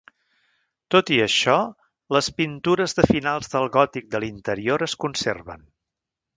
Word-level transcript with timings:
Tot 0.95 1.11
i 1.17 1.19
això, 1.25 1.57
les 2.17 2.31
pintures 2.41 2.97
de 3.01 3.07
finals 3.13 3.53
del 3.55 3.69
gòtic 3.79 4.11
de 4.17 4.25
l'interior 4.25 4.89
es 4.91 5.01
conserven. 5.07 5.67